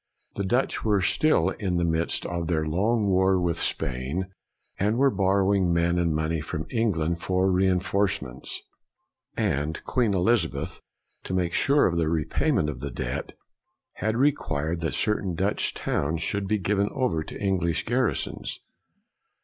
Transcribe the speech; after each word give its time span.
The 0.33 0.43
Dutch 0.43 0.83
were 0.83 1.01
still 1.03 1.51
in 1.51 1.77
the 1.77 1.83
midst 1.83 2.25
of 2.25 2.47
their 2.47 2.65
long 2.65 3.05
war 3.07 3.39
with 3.39 3.59
Spain, 3.59 4.33
and 4.79 4.97
were 4.97 5.11
borrowing 5.11 5.71
men 5.71 5.99
and 5.99 6.11
money 6.11 6.41
from 6.41 6.65
England 6.71 7.19
for 7.21 7.51
reinforcements; 7.51 8.63
and 9.37 9.83
Queen 9.83 10.15
Elizabeth, 10.15 10.81
to 11.25 11.35
make 11.35 11.53
sure 11.53 11.85
of 11.85 11.97
the 11.97 12.09
repayment 12.09 12.67
of 12.67 12.79
the 12.79 12.89
debt, 12.89 13.33
had 13.97 14.17
required 14.17 14.79
that 14.79 14.95
certain 14.95 15.35
Dutch 15.35 15.75
towns 15.75 16.23
should 16.23 16.47
be 16.47 16.57
given 16.57 16.89
over 16.91 17.21
to 17.21 17.39
English 17.39 17.85
garrisons. 17.85 18.59